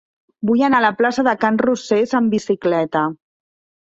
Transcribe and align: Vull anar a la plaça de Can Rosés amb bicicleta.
Vull 0.49 0.63
anar 0.67 0.79
a 0.81 0.83
la 0.85 0.89
plaça 1.01 1.25
de 1.29 1.35
Can 1.43 1.61
Rosés 1.67 2.17
amb 2.21 2.35
bicicleta. 2.39 3.05